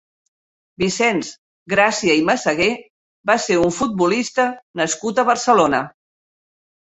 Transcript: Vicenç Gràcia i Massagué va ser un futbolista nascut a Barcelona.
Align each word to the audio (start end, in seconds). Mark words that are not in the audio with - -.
Vicenç 0.83 1.27
Gràcia 1.73 2.15
i 2.19 2.23
Massagué 2.29 2.69
va 3.31 3.35
ser 3.45 3.57
un 3.65 3.75
futbolista 3.81 4.45
nascut 4.81 5.21
a 5.21 5.27
Barcelona. 5.31 5.83